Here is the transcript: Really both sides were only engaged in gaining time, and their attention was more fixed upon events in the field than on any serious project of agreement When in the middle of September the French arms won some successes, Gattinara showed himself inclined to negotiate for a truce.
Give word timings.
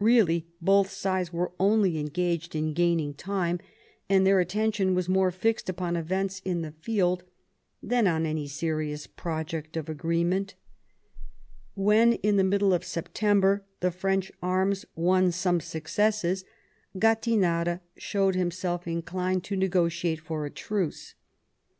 Really 0.00 0.48
both 0.60 0.90
sides 0.90 1.32
were 1.32 1.52
only 1.60 1.96
engaged 1.96 2.56
in 2.56 2.72
gaining 2.72 3.14
time, 3.14 3.60
and 4.08 4.26
their 4.26 4.40
attention 4.40 4.96
was 4.96 5.08
more 5.08 5.30
fixed 5.30 5.68
upon 5.68 5.94
events 5.94 6.42
in 6.44 6.62
the 6.62 6.72
field 6.72 7.22
than 7.80 8.08
on 8.08 8.26
any 8.26 8.48
serious 8.48 9.06
project 9.06 9.76
of 9.76 9.88
agreement 9.88 10.56
When 11.76 12.14
in 12.14 12.36
the 12.36 12.42
middle 12.42 12.74
of 12.74 12.82
September 12.84 13.62
the 13.78 13.92
French 13.92 14.32
arms 14.42 14.86
won 14.96 15.30
some 15.30 15.60
successes, 15.60 16.44
Gattinara 16.98 17.78
showed 17.96 18.34
himself 18.34 18.88
inclined 18.88 19.44
to 19.44 19.56
negotiate 19.56 20.18
for 20.18 20.44
a 20.46 20.50
truce. 20.50 21.14